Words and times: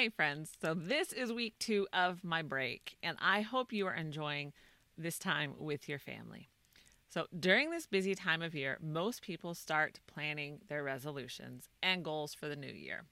Hey, 0.00 0.08
friends. 0.08 0.52
So, 0.62 0.72
this 0.72 1.12
is 1.12 1.30
week 1.30 1.56
two 1.58 1.86
of 1.92 2.24
my 2.24 2.40
break, 2.40 2.96
and 3.02 3.18
I 3.20 3.42
hope 3.42 3.70
you 3.70 3.86
are 3.86 3.92
enjoying 3.92 4.54
this 4.96 5.18
time 5.18 5.52
with 5.58 5.90
your 5.90 5.98
family. 5.98 6.48
So, 7.10 7.26
during 7.38 7.68
this 7.68 7.86
busy 7.86 8.14
time 8.14 8.40
of 8.40 8.54
year, 8.54 8.78
most 8.80 9.20
people 9.20 9.52
start 9.52 10.00
planning 10.06 10.60
their 10.70 10.82
resolutions 10.82 11.68
and 11.82 12.02
goals 12.02 12.32
for 12.32 12.48
the 12.48 12.56
new 12.56 12.72
year. 12.72 13.02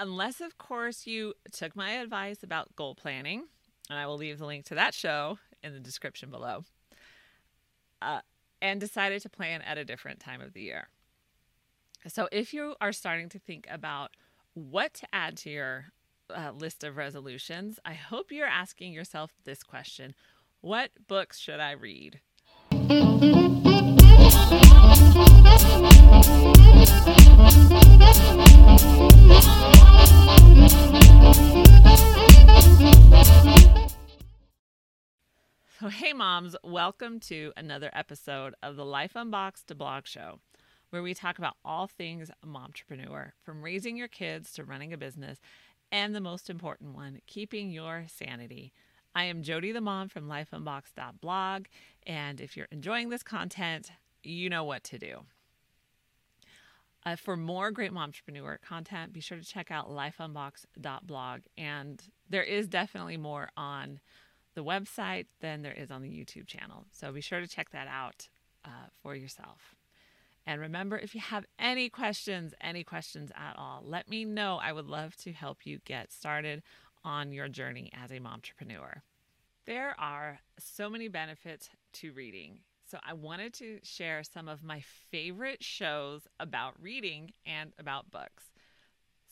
Unless, 0.00 0.40
of 0.40 0.58
course, 0.58 1.06
you 1.06 1.34
took 1.52 1.76
my 1.76 1.92
advice 1.92 2.42
about 2.42 2.74
goal 2.74 2.96
planning, 2.96 3.44
and 3.88 3.96
I 3.96 4.08
will 4.08 4.16
leave 4.16 4.40
the 4.40 4.46
link 4.46 4.64
to 4.64 4.74
that 4.74 4.92
show 4.92 5.38
in 5.62 5.72
the 5.72 5.78
description 5.78 6.32
below, 6.32 6.64
uh, 8.02 8.22
and 8.60 8.80
decided 8.80 9.22
to 9.22 9.28
plan 9.28 9.62
at 9.62 9.78
a 9.78 9.84
different 9.84 10.18
time 10.18 10.40
of 10.40 10.52
the 10.52 10.62
year. 10.62 10.88
So, 12.08 12.28
if 12.32 12.52
you 12.52 12.74
are 12.80 12.92
starting 12.92 13.28
to 13.28 13.38
think 13.38 13.68
about 13.70 14.16
what 14.54 14.94
to 14.94 15.06
add 15.12 15.36
to 15.36 15.50
your 15.50 15.93
uh, 16.30 16.52
list 16.52 16.84
of 16.84 16.96
resolutions, 16.96 17.78
I 17.84 17.94
hope 17.94 18.32
you're 18.32 18.46
asking 18.46 18.92
yourself 18.92 19.32
this 19.44 19.62
question 19.62 20.14
What 20.60 20.90
books 21.06 21.38
should 21.38 21.60
I 21.60 21.72
read? 21.72 22.20
So, 35.80 35.90
hey, 35.90 36.14
moms, 36.14 36.56
welcome 36.64 37.20
to 37.20 37.52
another 37.58 37.90
episode 37.92 38.54
of 38.62 38.76
the 38.76 38.86
Life 38.86 39.12
Unboxed 39.14 39.66
to 39.66 39.74
blog 39.74 40.06
show, 40.06 40.38
where 40.88 41.02
we 41.02 41.12
talk 41.12 41.36
about 41.36 41.56
all 41.62 41.86
things 41.86 42.30
momtrepreneur, 42.42 43.32
from 43.42 43.60
raising 43.60 43.96
your 43.96 44.08
kids 44.08 44.52
to 44.52 44.64
running 44.64 44.94
a 44.94 44.96
business 44.96 45.40
and 45.94 46.12
the 46.12 46.20
most 46.20 46.50
important 46.50 46.92
one, 46.92 47.20
keeping 47.28 47.70
your 47.70 48.04
sanity. 48.08 48.72
I 49.14 49.24
am 49.24 49.44
Jody 49.44 49.70
the 49.70 49.80
mom 49.80 50.08
from 50.08 50.26
lifeunboxed.blog, 50.26 51.66
and 52.04 52.40
if 52.40 52.56
you're 52.56 52.66
enjoying 52.72 53.10
this 53.10 53.22
content, 53.22 53.92
you 54.24 54.50
know 54.50 54.64
what 54.64 54.82
to 54.84 54.98
do. 54.98 55.20
Uh, 57.06 57.14
for 57.14 57.36
more 57.36 57.70
great 57.70 57.92
momtrepreneur 57.92 58.60
content, 58.60 59.12
be 59.12 59.20
sure 59.20 59.38
to 59.38 59.44
check 59.44 59.70
out 59.70 59.88
lifeunboxed.blog. 59.88 61.42
And 61.56 62.02
there 62.28 62.42
is 62.42 62.66
definitely 62.66 63.16
more 63.16 63.50
on 63.56 64.00
the 64.54 64.64
website 64.64 65.26
than 65.40 65.62
there 65.62 65.72
is 65.72 65.92
on 65.92 66.02
the 66.02 66.08
YouTube 66.08 66.48
channel. 66.48 66.86
So 66.90 67.12
be 67.12 67.20
sure 67.20 67.38
to 67.38 67.46
check 67.46 67.70
that 67.70 67.86
out 67.86 68.28
uh, 68.64 68.88
for 69.00 69.14
yourself. 69.14 69.76
And 70.46 70.60
remember, 70.60 70.98
if 70.98 71.14
you 71.14 71.20
have 71.20 71.46
any 71.58 71.88
questions, 71.88 72.52
any 72.60 72.84
questions 72.84 73.30
at 73.34 73.54
all, 73.56 73.82
let 73.84 74.08
me 74.08 74.24
know. 74.24 74.58
I 74.62 74.72
would 74.72 74.86
love 74.86 75.16
to 75.18 75.32
help 75.32 75.64
you 75.64 75.78
get 75.84 76.12
started 76.12 76.62
on 77.02 77.32
your 77.32 77.48
journey 77.48 77.90
as 77.94 78.10
a 78.10 78.20
momtrepreneur. 78.20 79.00
There 79.66 79.94
are 79.98 80.40
so 80.58 80.90
many 80.90 81.08
benefits 81.08 81.70
to 81.94 82.12
reading. 82.12 82.58
So 82.86 82.98
I 83.02 83.14
wanted 83.14 83.54
to 83.54 83.78
share 83.82 84.22
some 84.22 84.46
of 84.46 84.62
my 84.62 84.82
favorite 85.10 85.64
shows 85.64 86.28
about 86.38 86.74
reading 86.80 87.32
and 87.46 87.72
about 87.78 88.10
books. 88.10 88.44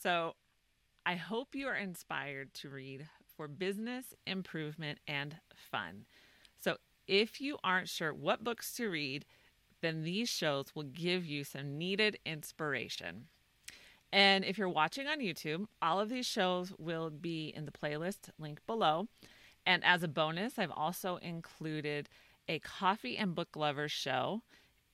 So 0.02 0.34
I 1.04 1.16
hope 1.16 1.54
you 1.54 1.66
are 1.68 1.76
inspired 1.76 2.54
to 2.54 2.70
read 2.70 3.08
for 3.36 3.48
business 3.48 4.14
improvement 4.26 5.00
and 5.06 5.36
fun. 5.54 6.06
So 6.58 6.76
if 7.06 7.40
you 7.40 7.58
aren't 7.62 7.88
sure 7.88 8.14
what 8.14 8.42
books 8.44 8.72
to 8.74 8.88
read, 8.88 9.26
then 9.82 10.02
these 10.02 10.28
shows 10.28 10.74
will 10.74 10.84
give 10.84 11.26
you 11.26 11.44
some 11.44 11.76
needed 11.76 12.18
inspiration. 12.24 13.26
And 14.12 14.44
if 14.44 14.58
you're 14.58 14.68
watching 14.68 15.06
on 15.06 15.20
YouTube, 15.20 15.66
all 15.80 15.98
of 16.00 16.08
these 16.08 16.26
shows 16.26 16.72
will 16.78 17.10
be 17.10 17.52
in 17.54 17.64
the 17.64 17.72
playlist 17.72 18.30
link 18.38 18.60
below. 18.66 19.08
And 19.64 19.84
as 19.84 20.02
a 20.02 20.08
bonus, 20.08 20.58
I've 20.58 20.70
also 20.70 21.16
included 21.16 22.08
a 22.48 22.58
coffee 22.58 23.16
and 23.16 23.34
book 23.34 23.56
lovers 23.56 23.92
show. 23.92 24.42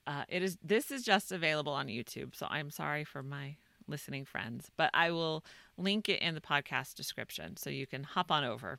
Uh, 0.07 0.25
it 0.29 0.43
is 0.43 0.59
this 0.63 0.91
is 0.91 1.03
just 1.03 1.33
available 1.33 1.73
on 1.73 1.89
YouTube, 1.89 2.35
so 2.35 2.47
I'm 2.49 2.71
sorry 2.71 3.05
for 3.05 3.23
my 3.23 3.57
listening 3.87 4.25
friends, 4.25 4.71
but 4.77 4.91
I 4.95 5.11
will 5.11 5.45
link 5.77 6.09
it 6.09 6.21
in 6.21 6.35
the 6.35 6.41
podcast 6.41 6.95
description 6.95 7.57
so 7.57 7.71
you 7.71 7.87
can 7.87 8.05
hop 8.05 8.31
on 8.31 8.45
over. 8.45 8.79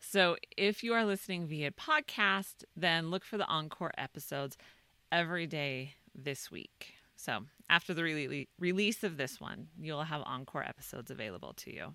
So 0.00 0.36
if 0.56 0.82
you 0.82 0.94
are 0.94 1.04
listening 1.04 1.46
via 1.46 1.70
podcast, 1.70 2.64
then 2.76 3.10
look 3.10 3.24
for 3.24 3.36
the 3.36 3.46
encore 3.46 3.92
episodes 3.98 4.56
every 5.10 5.46
day 5.46 5.94
this 6.14 6.50
week. 6.50 6.94
So 7.16 7.44
after 7.68 7.92
the 7.94 8.02
re- 8.02 8.48
release 8.58 9.04
of 9.04 9.16
this 9.16 9.40
one, 9.40 9.68
you'll 9.78 10.04
have 10.04 10.22
encore 10.24 10.62
episodes 10.62 11.10
available 11.10 11.52
to 11.54 11.74
you. 11.74 11.94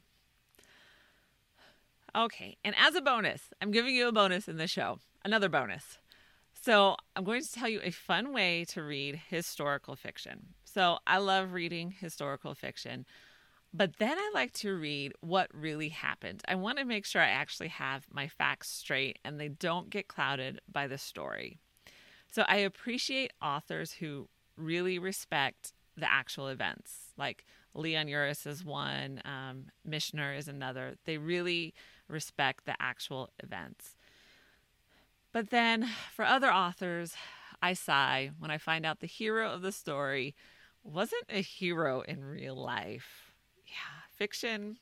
Okay, 2.15 2.57
and 2.63 2.75
as 2.77 2.93
a 2.93 3.01
bonus, 3.01 3.49
I'm 3.59 3.71
giving 3.71 3.95
you 3.95 4.07
a 4.07 4.11
bonus 4.11 4.47
in 4.47 4.57
the 4.57 4.67
show, 4.67 4.99
another 5.25 5.49
bonus. 5.49 5.97
So, 6.61 6.95
I'm 7.15 7.23
going 7.23 7.41
to 7.41 7.51
tell 7.51 7.67
you 7.67 7.81
a 7.83 7.89
fun 7.89 8.31
way 8.31 8.65
to 8.69 8.83
read 8.83 9.19
historical 9.29 9.95
fiction. 9.95 10.53
So, 10.63 10.99
I 11.07 11.17
love 11.17 11.53
reading 11.53 11.91
historical 11.91 12.53
fiction. 12.53 13.05
But 13.73 13.97
then 13.97 14.17
I 14.17 14.31
like 14.35 14.53
to 14.53 14.75
read 14.75 15.13
what 15.21 15.49
really 15.51 15.89
happened. 15.89 16.43
I 16.47 16.55
want 16.55 16.77
to 16.77 16.85
make 16.85 17.05
sure 17.05 17.21
I 17.21 17.29
actually 17.29 17.69
have 17.69 18.05
my 18.11 18.27
facts 18.27 18.69
straight 18.69 19.17
and 19.25 19.39
they 19.39 19.47
don't 19.49 19.89
get 19.89 20.07
clouded 20.07 20.61
by 20.71 20.85
the 20.85 20.99
story. 20.99 21.57
So 22.29 22.43
I 22.47 22.57
appreciate 22.57 23.33
authors 23.41 23.93
who 23.93 24.29
really 24.57 24.99
respect 24.99 25.73
the 25.97 26.11
actual 26.11 26.49
events. 26.49 27.13
Like 27.17 27.45
Leon 27.73 28.07
Uris 28.07 28.45
is 28.45 28.63
one, 28.63 29.21
um, 29.25 29.65
Michener 29.87 30.37
is 30.37 30.47
another. 30.47 30.95
They 31.05 31.17
really 31.17 31.73
respect 32.07 32.65
the 32.65 32.75
actual 32.79 33.31
events. 33.39 33.95
But 35.31 35.49
then 35.49 35.89
for 36.15 36.25
other 36.25 36.53
authors, 36.53 37.15
I 37.59 37.73
sigh 37.73 38.31
when 38.37 38.51
I 38.51 38.59
find 38.59 38.85
out 38.85 38.99
the 38.99 39.07
hero 39.07 39.51
of 39.51 39.63
the 39.63 39.71
story 39.71 40.35
wasn't 40.83 41.25
a 41.29 41.41
hero 41.41 42.01
in 42.01 42.23
real 42.23 42.55
life 42.55 43.22
fiction. 44.15 44.77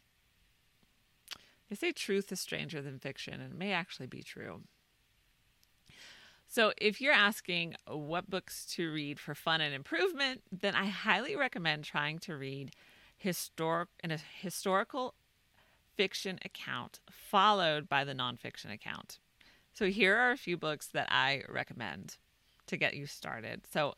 They 1.69 1.75
say 1.75 1.91
truth 1.91 2.31
is 2.31 2.39
stranger 2.39 2.81
than 2.81 2.99
fiction, 2.99 3.35
and 3.35 3.53
it 3.53 3.57
may 3.57 3.71
actually 3.71 4.07
be 4.07 4.21
true. 4.21 4.61
So, 6.47 6.73
if 6.81 6.99
you're 6.99 7.13
asking 7.13 7.75
what 7.87 8.29
books 8.29 8.65
to 8.75 8.91
read 8.91 9.21
for 9.21 9.33
fun 9.33 9.61
and 9.61 9.73
improvement, 9.73 10.41
then 10.51 10.75
I 10.75 10.87
highly 10.87 11.33
recommend 11.37 11.85
trying 11.85 12.19
to 12.19 12.35
read 12.35 12.71
historic 13.15 13.87
in 14.03 14.11
a 14.11 14.17
historical 14.17 15.13
fiction 15.95 16.39
account 16.43 16.99
followed 17.09 17.87
by 17.87 18.03
the 18.03 18.13
nonfiction 18.13 18.73
account. 18.73 19.19
So, 19.71 19.85
here 19.85 20.17
are 20.17 20.31
a 20.31 20.37
few 20.37 20.57
books 20.57 20.87
that 20.87 21.07
I 21.09 21.43
recommend 21.47 22.17
to 22.67 22.75
get 22.75 22.95
you 22.95 23.05
started. 23.05 23.61
So, 23.71 23.93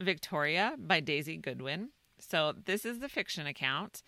Victoria 0.00 0.74
by 0.76 0.98
Daisy 0.98 1.36
Goodwin. 1.36 1.90
So, 2.18 2.54
this 2.64 2.84
is 2.84 2.98
the 2.98 3.08
fiction 3.08 3.46
account. 3.46 4.02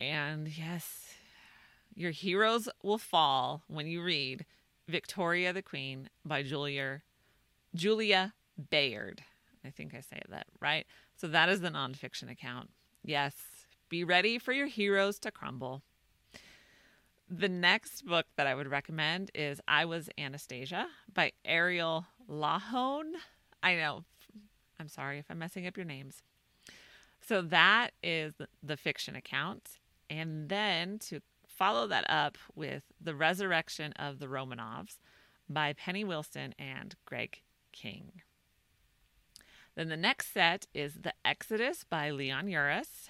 And 0.00 0.48
yes, 0.48 1.14
your 1.94 2.10
heroes 2.10 2.68
will 2.82 2.98
fall 2.98 3.62
when 3.68 3.86
you 3.86 4.02
read 4.02 4.44
Victoria 4.88 5.52
the 5.52 5.62
Queen 5.62 6.08
by 6.24 6.42
Julia 6.42 7.02
Julia 7.74 8.34
Bayard. 8.70 9.22
I 9.64 9.70
think 9.70 9.94
I 9.94 10.00
say 10.00 10.20
that 10.28 10.46
right. 10.60 10.86
So 11.16 11.26
that 11.28 11.48
is 11.48 11.60
the 11.60 11.70
nonfiction 11.70 12.30
account. 12.30 12.70
Yes, 13.02 13.34
be 13.88 14.04
ready 14.04 14.38
for 14.38 14.52
your 14.52 14.66
heroes 14.66 15.18
to 15.20 15.30
crumble. 15.30 15.82
The 17.28 17.48
next 17.48 18.04
book 18.04 18.26
that 18.36 18.46
I 18.46 18.54
would 18.54 18.68
recommend 18.68 19.30
is 19.34 19.60
I 19.66 19.86
Was 19.86 20.08
Anastasia 20.18 20.86
by 21.12 21.32
Ariel 21.44 22.06
Lawhon. 22.30 23.12
I 23.62 23.76
know. 23.76 24.04
I'm 24.78 24.88
sorry 24.88 25.18
if 25.18 25.26
I'm 25.30 25.38
messing 25.38 25.66
up 25.66 25.76
your 25.76 25.86
names. 25.86 26.22
So 27.20 27.40
that 27.40 27.90
is 28.02 28.34
the 28.62 28.76
fiction 28.76 29.16
account. 29.16 29.78
And 30.10 30.48
then 30.48 30.98
to 31.00 31.20
follow 31.46 31.86
that 31.86 32.08
up 32.08 32.36
with 32.54 32.82
The 33.00 33.14
Resurrection 33.14 33.92
of 33.92 34.18
the 34.18 34.26
Romanovs 34.26 34.98
by 35.48 35.72
Penny 35.72 36.04
Wilson 36.04 36.54
and 36.58 36.94
Greg 37.04 37.42
King. 37.72 38.22
Then 39.74 39.88
the 39.88 39.96
next 39.96 40.32
set 40.32 40.66
is 40.72 40.94
The 41.02 41.14
Exodus 41.24 41.84
by 41.84 42.10
Leon 42.10 42.46
Uris. 42.46 43.08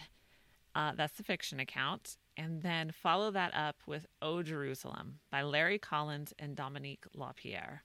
Uh, 0.75 0.93
that's 0.97 1.17
the 1.17 1.23
fiction 1.23 1.61
account. 1.61 2.17
And 2.37 2.63
then 2.63 2.91
follow 2.91 3.31
that 3.31 3.55
up 3.55 3.77
with 3.87 4.07
O 4.21 4.43
Jerusalem 4.43 5.21
by 5.31 5.43
Larry 5.43 5.79
Collins 5.79 6.33
and 6.39 6.57
Dominique 6.57 7.05
Lapierre. 7.15 7.85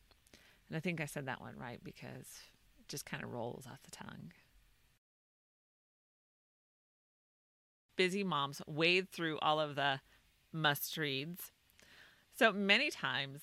And 0.67 0.77
I 0.77 0.79
think 0.79 1.01
I 1.01 1.05
said 1.05 1.27
that 1.27 1.41
one 1.41 1.55
right 1.57 1.83
because 1.83 2.39
it 2.79 2.87
just 2.87 3.05
kind 3.05 3.23
of 3.23 3.31
rolls 3.31 3.67
off 3.69 3.83
the 3.83 3.91
tongue. 3.91 4.31
Busy 7.99 8.23
moms 8.23 8.61
wade 8.65 9.09
through 9.09 9.37
all 9.39 9.59
of 9.59 9.75
the 9.75 9.99
must 10.53 10.95
reads. 10.95 11.51
So 12.33 12.53
many 12.53 12.89
times, 12.89 13.41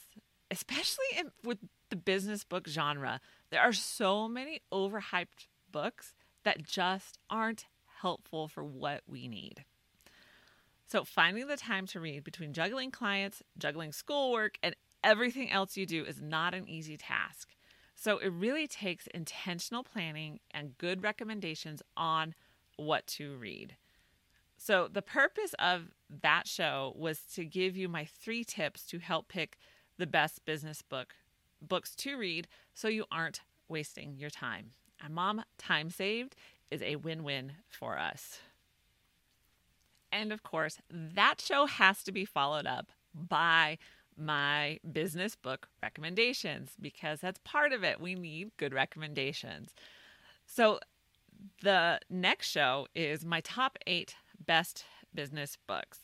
especially 0.50 1.05
in, 1.19 1.31
with 1.44 1.58
the 1.91 1.97
business 1.97 2.43
book 2.43 2.67
genre, 2.67 3.20
there 3.50 3.61
are 3.61 3.75
so 3.75 4.26
many 4.26 4.62
overhyped 4.73 5.49
books 5.70 6.14
that 6.44 6.67
just 6.67 7.19
aren't 7.29 7.67
helpful 8.00 8.49
for 8.49 8.64
what 8.64 9.03
we 9.06 9.29
need. 9.29 9.67
So, 10.87 11.05
finding 11.05 11.49
the 11.49 11.59
time 11.59 11.87
to 11.88 12.00
read 12.00 12.25
between 12.25 12.55
juggling 12.55 12.91
clients, 12.91 13.43
juggling 13.59 13.93
schoolwork, 13.93 14.56
and 14.62 14.75
everything 15.05 15.50
else 15.50 15.76
you 15.76 15.85
do 15.85 16.02
is 16.02 16.23
not 16.23 16.55
an 16.55 16.67
easy 16.67 16.97
task. 16.97 17.50
So, 17.94 18.17
it 18.17 18.32
really 18.32 18.67
takes 18.67 19.06
intentional 19.09 19.85
planning 19.85 20.41
and 20.50 20.79
good 20.79 21.02
recommendations 21.02 21.82
on 21.94 22.35
what 22.79 23.06
to 23.09 23.37
read. 23.37 23.76
So, 24.67 24.89
the 24.93 25.01
purpose 25.01 25.55
of 25.61 25.93
that 26.23 26.49
show 26.49 26.93
was 26.97 27.21
to 27.35 27.45
give 27.45 27.77
you 27.77 27.89
my 27.89 28.05
three 28.05 28.43
tips 28.43 28.83
to 28.87 28.99
help 28.99 29.29
pick 29.29 29.59
the 29.97 30.09
best 30.09 30.45
business 30.45 30.83
book 30.83 31.15
books 31.63 31.95
to 31.95 32.19
read 32.19 32.49
so 32.75 32.89
you 32.89 33.05
aren't 33.13 33.43
wasting 33.69 34.17
your 34.19 34.29
time. 34.29 34.73
And 35.01 35.15
mom, 35.15 35.45
time 35.57 35.89
saved 35.89 36.35
is 36.69 36.83
a 36.83 36.97
win-win 36.97 37.53
for 37.69 37.97
us. 37.97 38.41
And 40.11 40.33
of 40.33 40.43
course, 40.43 40.79
that 40.91 41.41
show 41.41 41.67
has 41.67 42.03
to 42.03 42.11
be 42.11 42.25
followed 42.25 42.67
up 42.67 42.91
by 43.15 43.79
my 44.17 44.81
business 44.91 45.37
book 45.37 45.69
recommendations 45.81 46.73
because 46.81 47.21
that's 47.21 47.39
part 47.45 47.73
of 47.73 47.85
it. 47.85 48.01
We 48.01 48.17
need 48.17 48.51
good 48.57 48.75
recommendations. 48.75 49.77
So, 50.45 50.81
the 51.62 52.01
next 52.11 52.49
show 52.49 52.89
is 52.97 53.25
my 53.25 53.41
top 53.43 53.79
eight 53.87 54.17
best 54.44 54.85
business 55.15 55.56
books. 55.67 56.00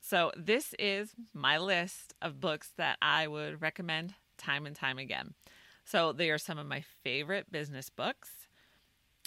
So, 0.00 0.32
this 0.36 0.74
is 0.78 1.14
my 1.34 1.58
list 1.58 2.14
of 2.22 2.40
books 2.40 2.72
that 2.76 2.98
I 3.02 3.26
would 3.26 3.60
recommend 3.60 4.14
time 4.38 4.64
and 4.64 4.74
time 4.74 4.98
again. 4.98 5.34
So, 5.84 6.12
they 6.12 6.30
are 6.30 6.38
some 6.38 6.58
of 6.58 6.66
my 6.66 6.84
favorite 7.02 7.50
business 7.50 7.90
books, 7.90 8.30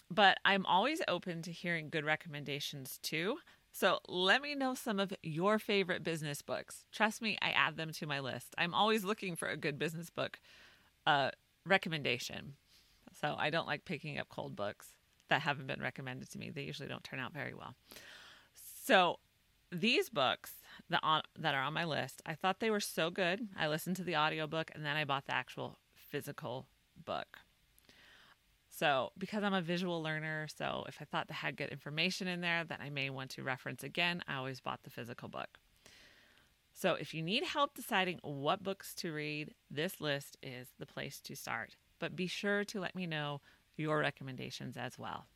but 0.10 0.38
I'm 0.46 0.66
always 0.66 1.02
open 1.08 1.42
to 1.44 1.52
hearing 1.52 1.90
good 1.90 2.06
recommendations 2.06 3.00
too. 3.04 3.38
So, 3.72 4.00
let 4.08 4.42
me 4.42 4.56
know 4.56 4.74
some 4.74 5.00
of 5.00 5.14
your 5.22 5.60
favorite 5.60 6.04
business 6.04 6.42
books. 6.42 6.86
Trust 6.92 7.22
me, 7.22 7.38
I 7.42 7.52
add 7.52 7.78
them 7.78 7.92
to 7.94 8.08
my 8.08 8.20
list. 8.20 8.56
I'm 8.58 8.74
always 8.74 9.04
looking 9.04 9.36
for 9.36 9.50
a 9.50 9.58
good 9.58 9.78
business 9.78 10.10
book 10.10 10.40
uh, 11.06 11.32
recommendation. 11.66 12.54
So, 13.20 13.36
I 13.38 13.50
don't 13.50 13.68
like 13.68 13.86
picking 13.86 14.18
up 14.18 14.30
cold 14.30 14.56
books 14.56 14.88
that 15.32 15.42
haven't 15.42 15.68
been 15.68 15.82
recommended 15.82 16.30
to 16.32 16.38
me. 16.38 16.50
They 16.50 16.64
usually 16.64 16.90
don't 16.90 17.04
turn 17.04 17.20
out 17.20 17.34
very 17.34 17.54
well. 17.54 17.74
So 18.92 19.20
these 19.72 20.10
books 20.10 20.52
that 20.90 21.00
on 21.02 21.22
that 21.40 21.56
are 21.56 21.62
on 21.62 21.72
my 21.72 21.86
list, 21.86 22.22
I 22.26 22.36
thought 22.36 22.60
they 22.60 22.70
were 22.70 22.82
so 22.82 23.10
good. 23.10 23.48
I 23.58 23.70
listened 23.70 23.96
to 23.96 24.04
the 24.04 24.18
audiobook 24.18 24.70
and 24.76 24.86
then 24.86 24.98
I 24.98 25.06
bought 25.06 25.28
the 25.28 25.34
actual 25.34 25.80
physical 25.96 26.68
book. 27.06 27.38
So, 28.68 29.14
because 29.18 29.46
I'm 29.46 29.54
a 29.54 29.62
visual 29.62 30.04
learner, 30.04 30.50
so 30.54 30.84
if 30.90 30.98
I 31.00 31.06
thought 31.06 31.30
they 31.30 31.34
had 31.34 31.56
good 31.56 31.70
information 31.70 32.28
in 32.28 32.42
there 32.42 32.66
that 32.66 32.82
I 32.82 32.90
may 32.90 33.10
want 33.10 33.30
to 33.32 33.44
reference 33.44 33.82
again, 33.82 34.24
I 34.28 34.36
always 34.36 34.60
bought 34.60 34.84
the 34.84 34.90
physical 34.90 35.30
book. 35.30 35.58
So, 36.74 36.96
if 36.96 37.14
you 37.14 37.22
need 37.22 37.46
help 37.46 37.74
deciding 37.74 38.20
what 38.24 38.62
books 38.62 38.94
to 38.96 39.14
read, 39.14 39.54
this 39.70 40.02
list 40.02 40.36
is 40.44 40.68
the 40.80 40.86
place 40.86 41.22
to 41.22 41.36
start. 41.38 41.78
But 41.98 42.18
be 42.18 42.28
sure 42.28 42.66
to 42.66 42.82
let 42.82 42.94
me 42.94 43.08
know 43.08 43.40
your 43.78 44.00
recommendations 44.00 44.76
as 44.76 45.00
well. 45.00 45.28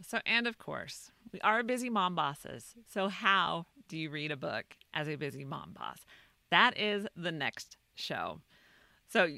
So, 0.00 0.20
and 0.26 0.46
of 0.46 0.58
course, 0.58 1.10
we 1.32 1.40
are 1.40 1.62
busy 1.62 1.90
mom 1.90 2.14
bosses. 2.14 2.74
So, 2.92 3.08
how 3.08 3.66
do 3.88 3.96
you 3.96 4.10
read 4.10 4.30
a 4.30 4.36
book 4.36 4.76
as 4.94 5.08
a 5.08 5.16
busy 5.16 5.44
mom 5.44 5.74
boss? 5.76 5.98
That 6.50 6.78
is 6.78 7.06
the 7.16 7.32
next 7.32 7.76
show. 7.94 8.40
So, 9.08 9.28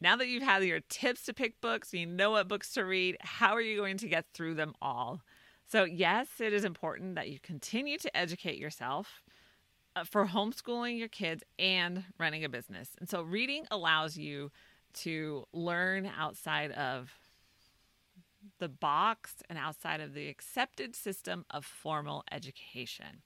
now 0.00 0.16
that 0.16 0.28
you've 0.28 0.42
had 0.42 0.64
your 0.64 0.80
tips 0.80 1.24
to 1.26 1.34
pick 1.34 1.60
books, 1.60 1.92
you 1.92 2.06
know 2.06 2.32
what 2.32 2.48
books 2.48 2.72
to 2.74 2.84
read, 2.84 3.16
how 3.20 3.54
are 3.54 3.60
you 3.60 3.76
going 3.76 3.98
to 3.98 4.08
get 4.08 4.26
through 4.32 4.54
them 4.54 4.74
all? 4.80 5.22
So, 5.66 5.84
yes, 5.84 6.26
it 6.40 6.52
is 6.52 6.64
important 6.64 7.14
that 7.14 7.30
you 7.30 7.38
continue 7.38 7.96
to 7.98 8.16
educate 8.16 8.58
yourself 8.58 9.22
uh, 9.96 10.04
for 10.04 10.26
homeschooling 10.26 10.98
your 10.98 11.08
kids 11.08 11.42
and 11.58 12.04
running 12.18 12.44
a 12.44 12.48
business. 12.48 12.90
And 12.98 13.08
so, 13.08 13.22
reading 13.22 13.66
allows 13.70 14.18
you 14.18 14.50
to 14.92 15.46
learn 15.52 16.10
outside 16.18 16.72
of 16.72 17.10
the 18.58 18.68
box 18.68 19.36
and 19.48 19.58
outside 19.58 20.00
of 20.00 20.14
the 20.14 20.28
accepted 20.28 20.96
system 20.96 21.44
of 21.50 21.64
formal 21.64 22.24
education. 22.30 23.22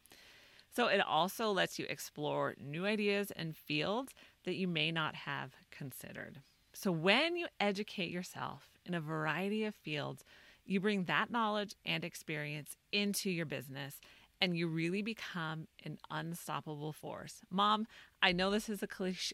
So 0.74 0.88
it 0.88 1.00
also 1.00 1.52
lets 1.52 1.78
you 1.78 1.86
explore 1.88 2.54
new 2.58 2.84
ideas 2.84 3.30
and 3.30 3.56
fields 3.56 4.12
that 4.44 4.56
you 4.56 4.66
may 4.66 4.90
not 4.90 5.14
have 5.14 5.52
considered. 5.70 6.40
So 6.72 6.90
when 6.90 7.36
you 7.36 7.46
educate 7.60 8.10
yourself 8.10 8.68
in 8.84 8.94
a 8.94 9.00
variety 9.00 9.64
of 9.64 9.74
fields, 9.74 10.24
you 10.66 10.80
bring 10.80 11.04
that 11.04 11.30
knowledge 11.30 11.74
and 11.86 12.02
experience 12.02 12.76
into 12.90 13.30
your 13.30 13.46
business 13.46 14.00
and 14.40 14.56
you 14.56 14.66
really 14.66 15.00
become 15.00 15.68
an 15.84 15.98
unstoppable 16.10 16.92
force. 16.92 17.42
Mom, 17.50 17.86
I 18.20 18.32
know 18.32 18.50
this 18.50 18.68
is 18.68 18.82
a 18.82 18.88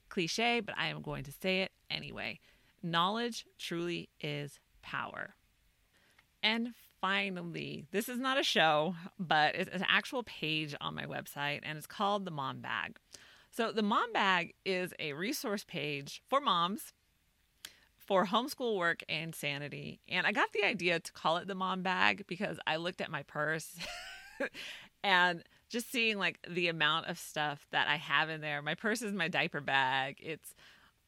cliche, 0.08 0.60
but 0.60 0.74
I 0.76 0.88
am 0.88 1.00
going 1.00 1.24
to 1.24 1.32
say 1.32 1.62
it 1.62 1.72
anyway. 1.90 2.38
Knowledge 2.82 3.46
truly 3.58 4.10
is 4.20 4.60
power. 4.82 5.34
And 6.42 6.74
finally, 7.00 7.86
this 7.90 8.08
is 8.08 8.18
not 8.18 8.38
a 8.38 8.42
show, 8.42 8.94
but 9.18 9.54
it's 9.54 9.74
an 9.74 9.84
actual 9.88 10.22
page 10.22 10.74
on 10.80 10.94
my 10.94 11.04
website, 11.04 11.60
and 11.62 11.76
it's 11.76 11.86
called 11.86 12.24
the 12.24 12.30
Mom 12.30 12.60
Bag. 12.60 12.96
So, 13.50 13.72
the 13.72 13.82
Mom 13.82 14.12
Bag 14.12 14.54
is 14.64 14.94
a 14.98 15.12
resource 15.12 15.64
page 15.64 16.22
for 16.28 16.40
moms 16.40 16.92
for 18.10 18.26
homeschool 18.26 18.76
work 18.76 19.04
and 19.08 19.34
sanity. 19.34 20.00
And 20.08 20.26
I 20.26 20.32
got 20.32 20.52
the 20.52 20.64
idea 20.64 20.98
to 20.98 21.12
call 21.12 21.36
it 21.36 21.46
the 21.46 21.54
Mom 21.54 21.82
Bag 21.82 22.24
because 22.26 22.58
I 22.66 22.76
looked 22.76 23.00
at 23.00 23.10
my 23.10 23.22
purse 23.22 23.76
and 25.04 25.44
just 25.68 25.92
seeing 25.92 26.18
like 26.18 26.38
the 26.48 26.66
amount 26.66 27.06
of 27.06 27.18
stuff 27.18 27.66
that 27.70 27.86
I 27.86 27.96
have 27.96 28.28
in 28.28 28.40
there. 28.40 28.62
My 28.62 28.74
purse 28.74 29.02
is 29.02 29.12
my 29.12 29.28
diaper 29.28 29.60
bag. 29.60 30.16
It's 30.20 30.54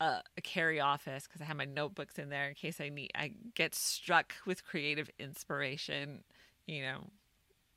a, 0.00 0.22
a 0.36 0.40
carry 0.42 0.80
office 0.80 1.26
because 1.26 1.40
I 1.40 1.44
have 1.44 1.56
my 1.56 1.64
notebooks 1.64 2.18
in 2.18 2.28
there 2.28 2.48
in 2.48 2.54
case 2.54 2.80
I 2.80 2.88
need 2.88 3.10
I 3.14 3.32
get 3.54 3.74
struck 3.74 4.34
with 4.46 4.64
creative 4.64 5.10
inspiration, 5.18 6.24
you 6.66 6.82
know, 6.82 7.10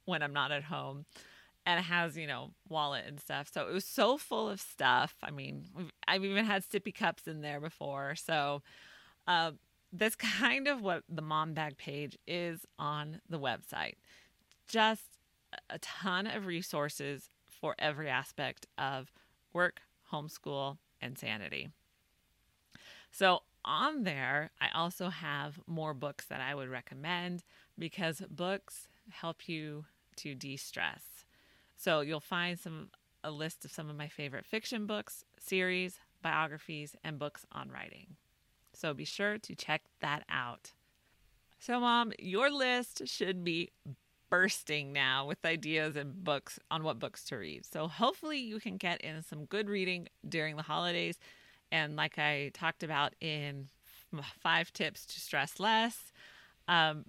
when 0.05 0.21
I'm 0.21 0.33
not 0.33 0.51
at 0.51 0.63
home. 0.63 1.05
And 1.67 1.79
it 1.79 1.83
has, 1.83 2.15
you 2.15 2.27
know, 2.27 2.51
wallet 2.69 3.05
and 3.07 3.19
stuff. 3.19 3.49
So 3.51 3.67
it 3.67 3.73
was 3.73 3.85
so 3.85 4.19
full 4.19 4.49
of 4.49 4.61
stuff. 4.61 5.15
I 5.23 5.31
mean, 5.31 5.65
I've 6.07 6.23
even 6.23 6.45
had 6.45 6.63
sippy 6.63 6.93
cups 6.93 7.27
in 7.27 7.41
there 7.41 7.59
before. 7.59 8.13
So 8.15 8.61
uh, 9.25 9.51
that's 9.91 10.15
kind 10.39 10.67
of 10.67 10.81
what 10.81 11.03
the 11.09 11.23
mom 11.23 11.53
bag 11.53 11.77
page 11.77 12.17
is 12.27 12.65
on 12.77 13.19
the 13.27 13.39
website. 13.39 13.95
Just 14.67 15.05
a 15.69 15.79
ton 15.79 16.27
of 16.27 16.45
resources 16.45 17.29
for 17.49 17.75
every 17.79 18.09
aspect 18.09 18.67
of 18.77 19.11
work, 19.53 19.81
homeschool, 20.11 20.77
and 21.01 21.17
sanity. 21.17 21.69
So 23.17 23.43
on 23.63 24.03
there, 24.03 24.51
I 24.59 24.67
also 24.75 25.07
have 25.07 25.61
more 25.67 25.93
books 25.93 26.25
that 26.25 26.41
I 26.41 26.53
would 26.53 26.67
recommend 26.67 27.43
because 27.79 28.21
books 28.29 28.89
help 29.09 29.47
you 29.47 29.85
to 30.17 30.35
de-stress. 30.35 31.23
So 31.77 32.01
you'll 32.01 32.19
find 32.19 32.59
some 32.59 32.89
a 33.23 33.31
list 33.31 33.63
of 33.63 33.71
some 33.71 33.89
of 33.89 33.95
my 33.95 34.09
favorite 34.09 34.45
fiction 34.45 34.85
books, 34.85 35.23
series, 35.39 35.97
biographies, 36.21 36.93
and 37.05 37.17
books 37.17 37.45
on 37.53 37.69
writing. 37.69 38.17
So 38.73 38.93
be 38.93 39.05
sure 39.05 39.37
to 39.37 39.55
check 39.55 39.83
that 40.01 40.25
out. 40.27 40.73
So, 41.57 41.79
Mom, 41.79 42.11
your 42.19 42.51
list 42.51 43.07
should 43.07 43.45
be 43.45 43.71
bursting 44.29 44.91
now 44.91 45.25
with 45.25 45.45
ideas 45.45 45.95
and 45.95 46.21
books 46.21 46.59
on 46.69 46.83
what 46.83 46.99
books 46.99 47.23
to 47.25 47.37
read. 47.37 47.65
So, 47.65 47.87
hopefully, 47.87 48.39
you 48.39 48.59
can 48.59 48.75
get 48.75 48.99
in 49.01 49.23
some 49.23 49.45
good 49.45 49.69
reading 49.69 50.09
during 50.27 50.57
the 50.57 50.63
holidays 50.63 51.17
and 51.71 51.95
like 51.95 52.17
I 52.17 52.51
talked 52.53 52.83
about 52.83 53.13
in 53.21 53.69
five 54.41 54.71
tips 54.71 55.05
to 55.07 55.19
stress 55.19 55.59
less, 55.59 56.11
um, 56.67 57.05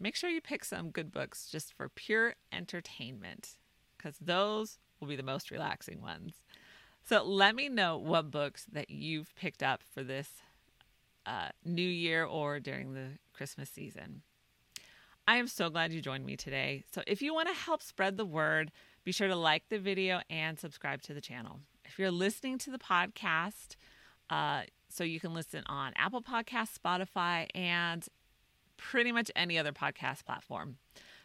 make 0.00 0.16
sure 0.16 0.30
you 0.30 0.40
pick 0.40 0.64
some 0.64 0.90
good 0.90 1.12
books 1.12 1.48
just 1.50 1.72
for 1.72 1.88
pure 1.88 2.34
entertainment 2.52 3.56
because 3.96 4.16
those 4.18 4.78
will 5.00 5.08
be 5.08 5.16
the 5.16 5.22
most 5.22 5.50
relaxing 5.50 6.00
ones. 6.00 6.34
So 7.06 7.22
let 7.22 7.54
me 7.54 7.68
know 7.68 7.98
what 7.98 8.30
books 8.30 8.66
that 8.72 8.90
you've 8.90 9.34
picked 9.36 9.62
up 9.62 9.82
for 9.82 10.02
this 10.02 10.28
uh, 11.26 11.48
new 11.64 11.82
year 11.82 12.24
or 12.24 12.60
during 12.60 12.94
the 12.94 13.18
Christmas 13.34 13.68
season. 13.68 14.22
I 15.26 15.36
am 15.36 15.48
so 15.48 15.70
glad 15.70 15.92
you 15.92 16.00
joined 16.00 16.26
me 16.26 16.36
today. 16.36 16.84
So 16.92 17.02
if 17.06 17.22
you 17.22 17.32
want 17.32 17.48
to 17.48 17.54
help 17.54 17.82
spread 17.82 18.16
the 18.16 18.26
word, 18.26 18.70
be 19.04 19.12
sure 19.12 19.28
to 19.28 19.36
like 19.36 19.68
the 19.68 19.78
video 19.78 20.20
and 20.28 20.58
subscribe 20.58 21.02
to 21.02 21.14
the 21.14 21.20
channel. 21.20 21.60
If 21.84 21.98
you're 21.98 22.10
listening 22.10 22.58
to 22.58 22.70
the 22.70 22.78
podcast, 22.78 23.76
uh, 24.30 24.62
so 24.88 25.04
you 25.04 25.20
can 25.20 25.34
listen 25.34 25.62
on 25.66 25.92
Apple 25.96 26.22
Podcasts, 26.22 26.78
Spotify, 26.78 27.46
and 27.54 28.06
pretty 28.76 29.12
much 29.12 29.30
any 29.34 29.58
other 29.58 29.72
podcast 29.72 30.24
platform. 30.24 30.76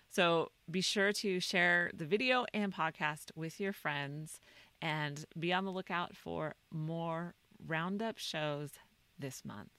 So 0.09 0.51
be 0.69 0.81
sure 0.81 1.13
to 1.13 1.39
share 1.39 1.91
the 1.93 2.05
video 2.05 2.45
and 2.53 2.73
podcast 2.73 3.31
with 3.35 3.59
your 3.59 3.73
friends 3.73 4.39
and 4.81 5.25
be 5.37 5.53
on 5.53 5.65
the 5.65 5.71
lookout 5.71 6.15
for 6.15 6.55
more 6.71 7.35
roundup 7.65 8.17
shows 8.17 8.71
this 9.19 9.43
month. 9.45 9.69